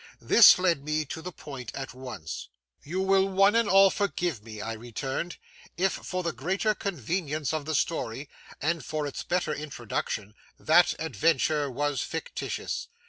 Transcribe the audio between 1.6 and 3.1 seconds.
at once. 'You